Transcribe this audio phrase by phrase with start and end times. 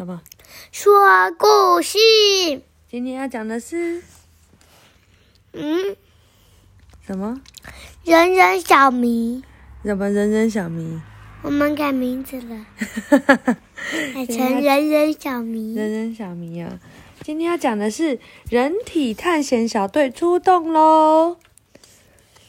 [0.00, 0.22] 什么？
[0.72, 0.90] 说
[1.32, 1.98] 故事。
[2.90, 4.02] 今天要讲的是
[5.52, 5.94] 嗯，
[7.06, 7.42] 什么？
[8.02, 9.44] 人人小迷，
[9.84, 10.98] 什么人人小迷？
[11.42, 12.66] 我们改名字了，
[14.14, 15.74] 改成人人小迷。
[15.74, 16.80] 人人小迷啊！
[17.22, 21.36] 今天要讲的是人体探险小队出动喽。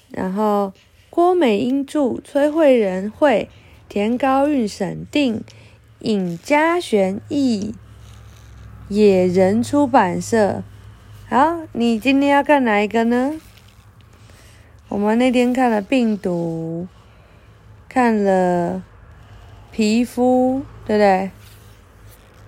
[0.07, 0.71] 然后
[1.09, 3.49] 郭美英著，崔慧仁绘，
[3.89, 5.43] 田高韵审定，
[6.01, 7.75] 尹嘉璇译，
[8.87, 10.63] 野人出版社。
[11.29, 13.33] 好，你今天要看哪一个呢？
[14.89, 16.87] 我们那天看了病毒，
[17.87, 18.81] 看了
[19.71, 21.29] 皮肤，对不对？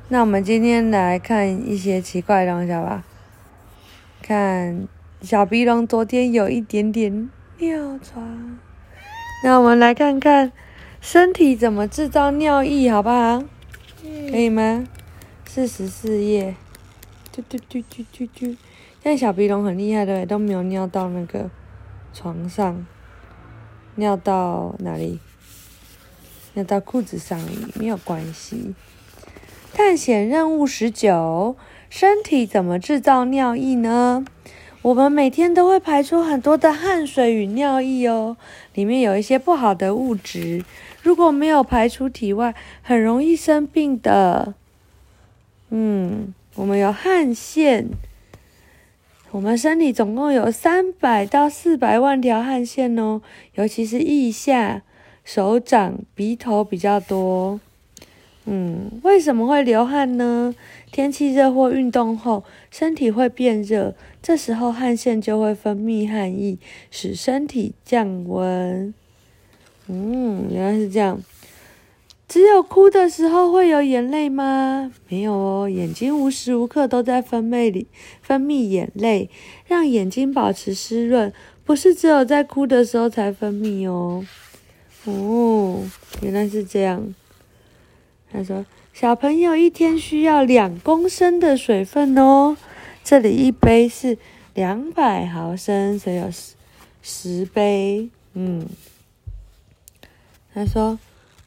[0.10, 3.04] 那我们今天来看一些奇怪的东西，吧？
[4.24, 4.88] 看
[5.22, 8.58] 小鼻龙昨天有一点点尿床，
[9.44, 10.52] 那我们来看看
[11.04, 13.40] 身体怎么制造尿液，好不好？
[13.42, 13.46] 可
[14.06, 14.88] 嗯，以吗？
[15.46, 16.56] 四十四页，
[17.30, 18.46] 嘟嘟嘟嘟嘟嘟。
[18.46, 18.56] 现
[19.12, 21.52] 在小鼻龙很厉害的，都没有尿到那个
[22.14, 22.88] 床上，
[23.96, 25.20] 尿到哪里？
[26.54, 28.74] 尿到裤子上而已，没有关系。
[29.74, 31.58] 探险任务十九：
[31.90, 34.24] 身体怎么制造尿液呢？
[34.84, 38.36] 我们每天都会排出很多的汗水与尿液哦，
[38.74, 40.62] 里面有一些不好的物质，
[41.02, 44.54] 如果没有排出体外，很容易生病的。
[45.70, 47.88] 嗯，我们有汗腺，
[49.32, 53.22] 我们身体总共有三百到四百万条汗腺哦，
[53.56, 54.82] 尤其是腋下、
[55.24, 57.62] 手掌、鼻头比较多。
[58.46, 60.54] 嗯，为什么会流汗呢？
[60.92, 66.58] 天气热或运动后，身体会变热，这时候汗腺就会分泌汗液，
[66.92, 68.94] 使身体降温。
[69.88, 71.22] 嗯，原来是这样。
[72.28, 74.92] 只有哭的时候会有眼泪吗？
[75.08, 77.88] 没有哦，眼睛无时无刻都在分泌里
[78.22, 79.30] 分泌眼泪，
[79.68, 81.32] 让眼睛保持湿润。
[81.64, 84.26] 不是只有在哭的时候才分泌哦。
[85.06, 85.82] 哦，
[86.22, 87.14] 原来是这样。
[88.34, 92.58] 他说，小朋友一天需要两公升的水分哦。
[93.04, 94.18] 这里一杯是
[94.54, 96.54] 两百毫升，所以有十
[97.02, 98.10] 十杯。
[98.34, 98.68] 嗯，
[100.54, 101.00] 他说。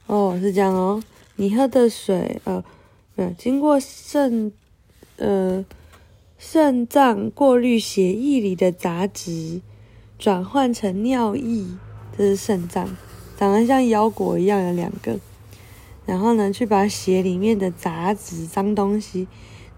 [0.08, 1.02] 哦，是这样哦。
[1.34, 2.62] 你喝的水，呃，
[3.16, 4.52] 没有经过肾，
[5.16, 5.64] 呃，
[6.38, 9.60] 肾脏过滤血液里的杂质，
[10.16, 11.66] 转换成尿液，
[12.16, 12.96] 这是肾脏，
[13.36, 15.18] 长得像腰果一样，有两个。
[16.06, 19.28] 然后呢，去把血里面的杂质、脏东西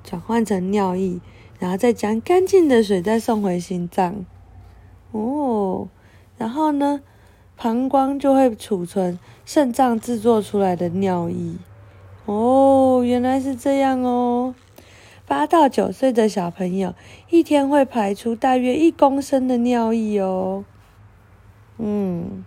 [0.04, 1.18] 转换成尿液，
[1.58, 4.24] 然后再将干净的水再送回心脏。
[5.10, 5.88] 哦，
[6.36, 7.00] 然后呢？
[7.60, 11.56] 膀胱就会储存肾脏制作出来的尿液。
[12.24, 14.54] 哦，原来是这样哦。
[15.26, 16.94] 八到九岁的小朋友
[17.30, 20.64] 一天会排出大约一公升的尿液哦。
[21.78, 22.44] 嗯，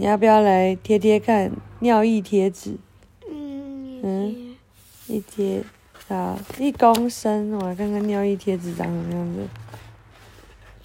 [0.00, 2.78] 你要不要来贴贴看尿液贴纸？
[3.28, 4.56] 嗯嗯
[5.06, 5.62] 一贴
[6.08, 9.46] 啊，一公升，我来看看尿液贴纸长什么样子。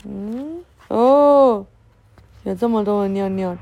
[0.03, 1.65] 嗯，哦。
[2.43, 3.57] 有这么多的尿尿，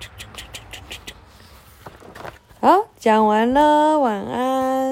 [2.60, 4.83] 好，讲完了，晚安。